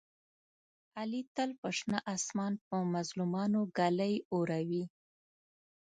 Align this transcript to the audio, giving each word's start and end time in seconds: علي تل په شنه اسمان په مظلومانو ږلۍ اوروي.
علي 0.99 1.21
تل 1.35 1.49
په 1.61 1.69
شنه 1.77 1.99
اسمان 2.15 2.53
په 2.67 2.75
مظلومانو 2.95 3.59
ږلۍ 3.77 4.15
اوروي. 4.33 4.83